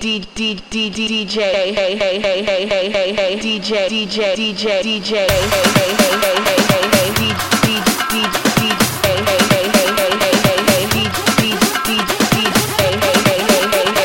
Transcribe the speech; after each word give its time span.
D 0.00 0.20
D 0.34 0.54
D 0.54 0.90
D 0.90 0.90
D 0.90 1.26
DJ 1.26 1.36
hey 1.52 1.72
hey 1.72 1.96
hey 1.96 2.42
hey 2.42 2.66
hey 2.66 2.90
hey 2.90 3.12
hey 3.14 3.36
DJ 3.38 3.88
DJ 3.88 4.34
DJ 4.36 4.82
DJ 4.82 5.10
hey 5.26 5.46
hey 5.46 5.90
hey 5.96 6.14
hey 6.16 6.60
hey 6.92 7.08
D 7.14 7.32
D 7.62 7.80
D 8.10 8.14
D 8.56 8.74
hey 9.04 9.18
hey 9.24 9.40
hey 9.52 9.66
hey 9.72 9.88
hey 9.96 10.12
hey 10.20 10.64
hey 10.68 10.84
D 10.92 10.96
D 11.36 11.50
D 11.84 11.98
D 12.30 12.44
hey 12.76 12.92
hey 13.00 13.18
hey 13.24 13.40
hey 13.40 13.76
hey 13.76 14.04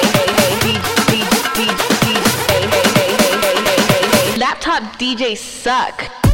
hey 3.82 4.04
hey 4.12 4.38
Laptop 4.38 4.84
suck. 5.36 6.31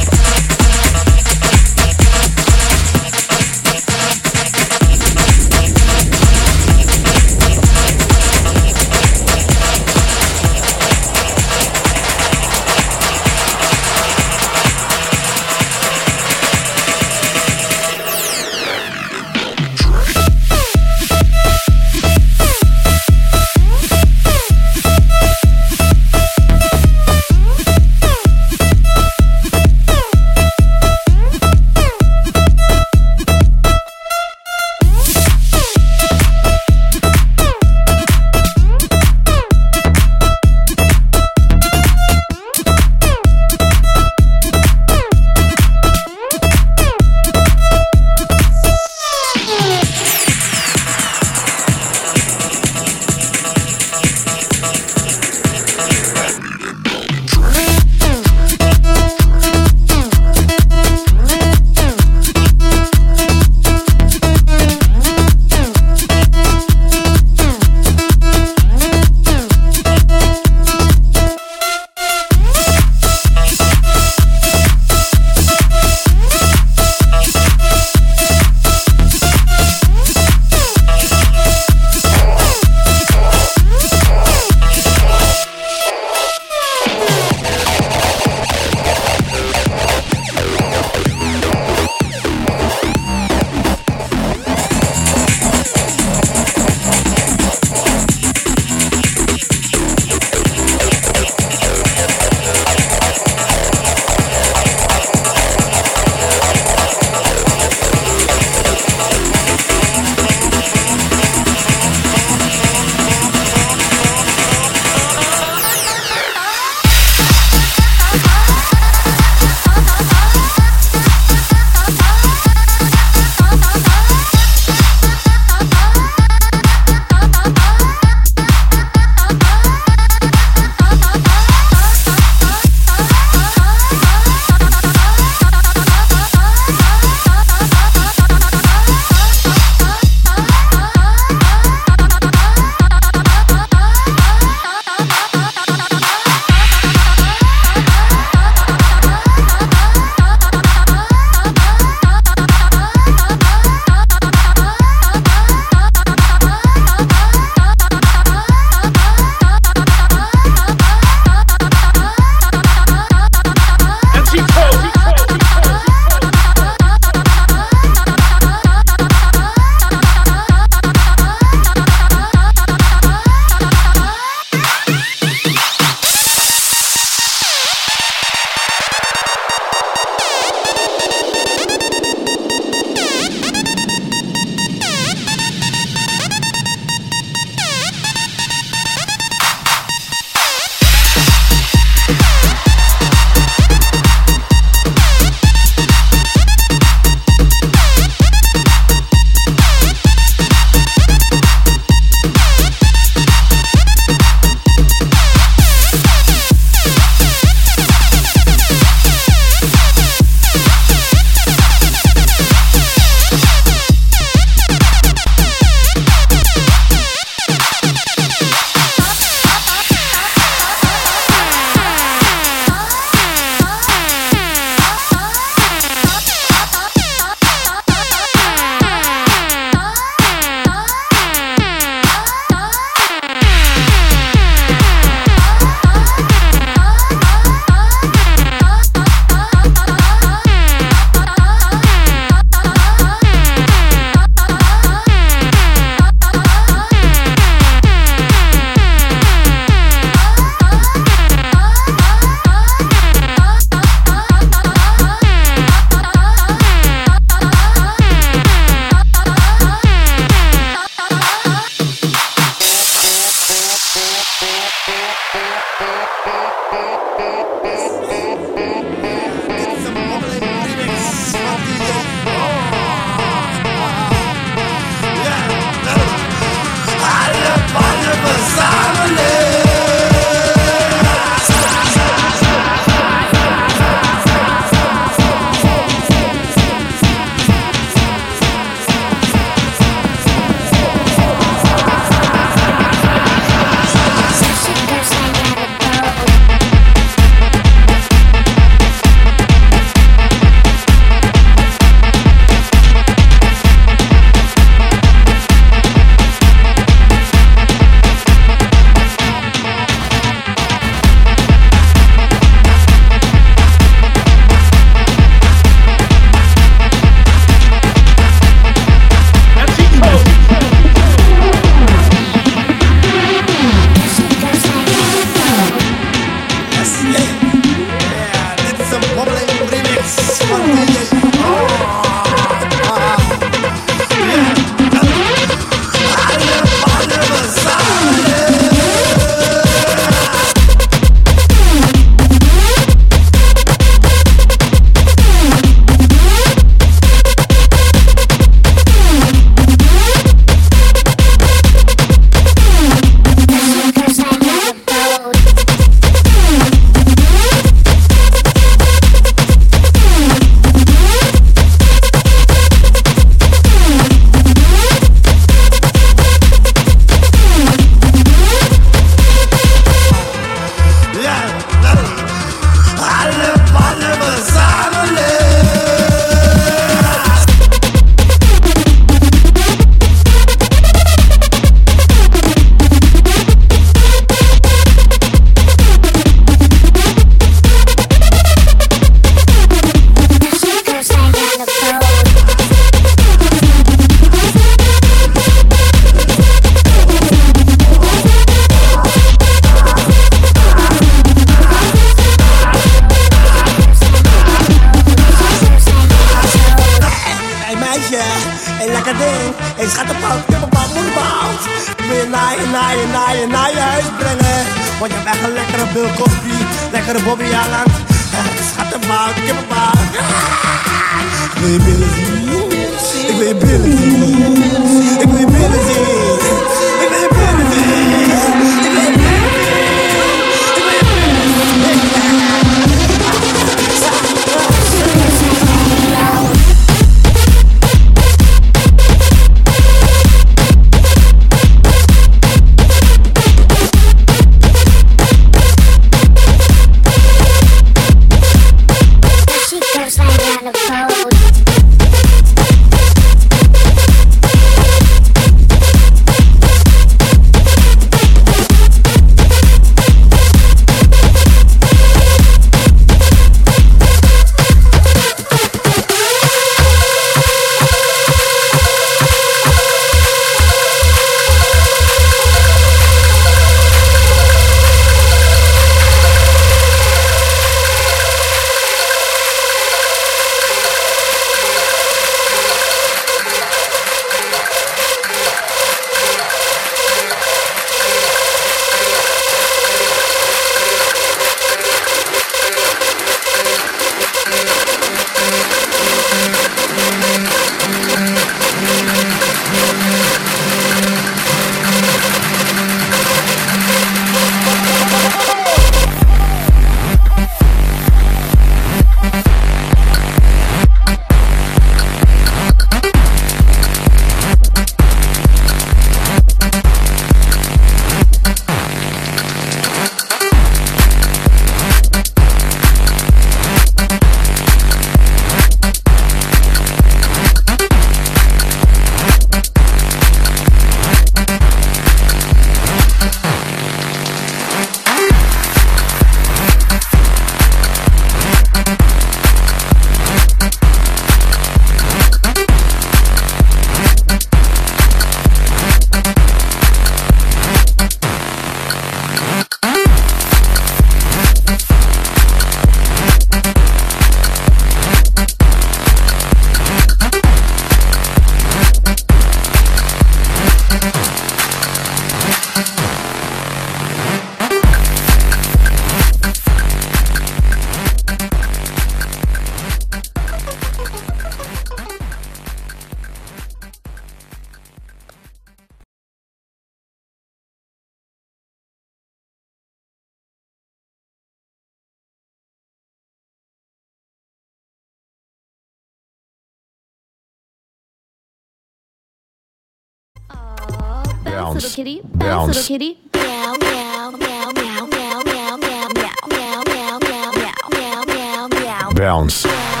bounce, 591.61 591.83
bounce, 591.83 591.95
kitty, 591.95 592.21
bounce, 592.23 592.67
little 592.75 592.83
kitty, 592.87 593.17
meow, 593.33 593.75
meow, 593.79 594.31
meow, 594.31 594.71
meow, 594.71 595.05
meow, 595.05 595.43
meow, 595.43 595.77
meow, 595.77 596.07
meow, 596.17 596.39
meow, 596.47 597.19
meow, 597.19 597.89
meow, 597.91 598.25
meow, 598.25 598.67
meow, 598.69 599.11
bounce. 599.13 600.00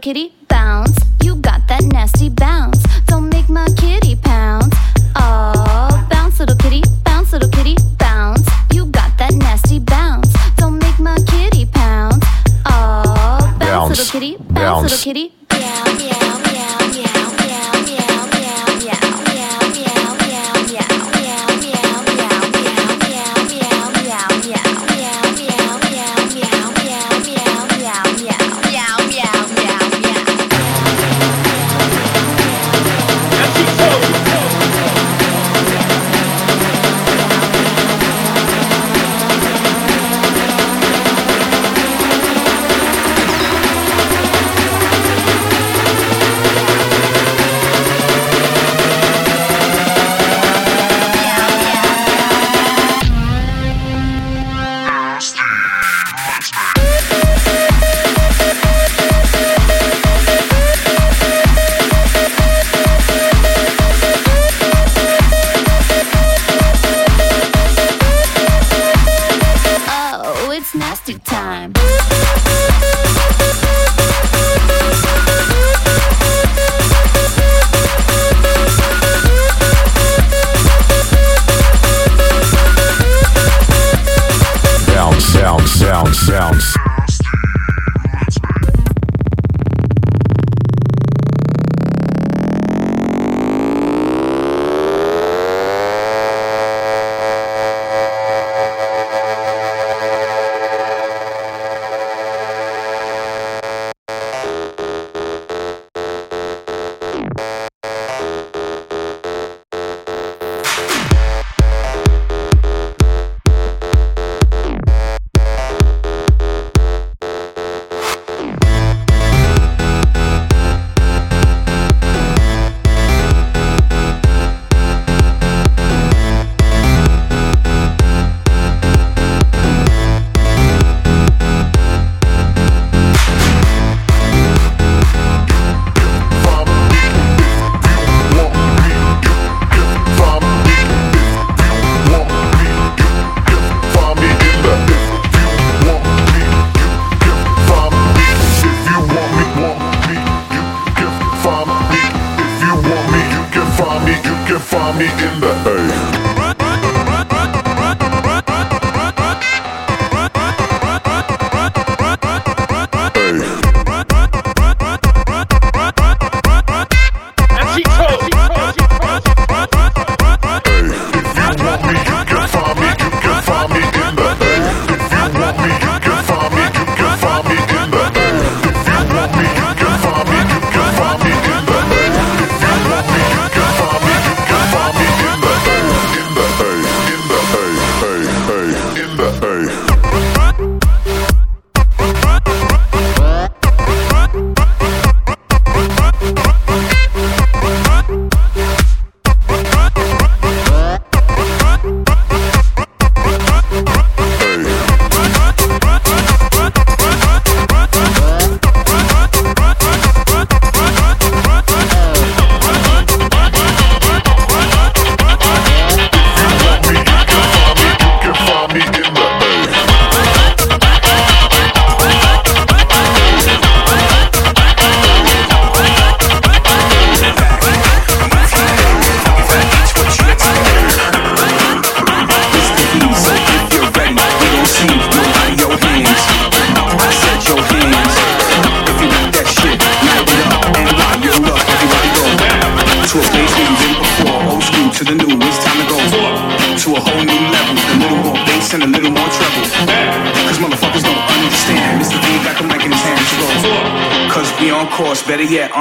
kitty 0.00 0.32
bounce. 0.48 0.96
You 1.22 1.36
got 1.36 1.68
that 1.68 1.82
nasty 1.84 2.30
bounce. 2.30 2.82
Don't 3.06 3.28
make 3.28 3.48
my 3.50 3.66
kitty 3.76 4.16
pounce. 4.16 4.74
Oh, 5.16 6.06
bounce, 6.10 6.40
little 6.40 6.56
kitty, 6.56 6.82
bounce, 7.04 7.32
little 7.32 7.50
kitty, 7.50 7.76
bounce. 7.98 8.48
You 8.72 8.86
got 8.86 9.18
that 9.18 9.34
nasty 9.34 9.78
bounce. 9.78 10.32
Don't 10.56 10.78
make 10.78 10.98
my 10.98 11.16
kitty 11.26 11.66
pounce. 11.66 12.24
Oh, 12.66 13.56
bounce, 13.58 13.58
bounce. 13.58 13.98
little 13.98 14.20
kitty, 14.20 14.36
bounce, 14.38 14.54
bounce. 14.54 14.82
little 14.84 14.98
kitty. 14.98 15.39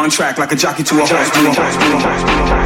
Track 0.09 0.37
like 0.37 0.51
a 0.51 0.55
jockey 0.55 0.83
to 0.83 0.95
a 0.95 1.05
horse. 1.05 2.58